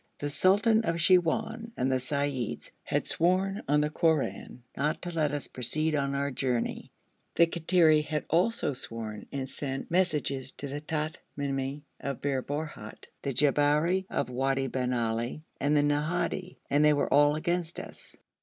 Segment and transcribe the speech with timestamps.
[0.17, 5.31] The sultan of Siwoun and the seyyids had sworn on the Koran not to let
[5.31, 6.91] us proceed on our journey;
[7.35, 13.31] the Kattiri had also sworn and sent messages to the Tamimi of Bir Borhut, the
[13.31, 18.17] Jabberi of Wadi bin Ali, and the Nahadi, and they were all against us.